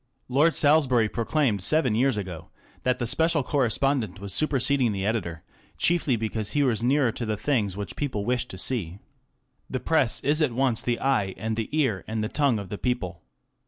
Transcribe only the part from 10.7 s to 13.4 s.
the eye and the ear and the tongue of the people.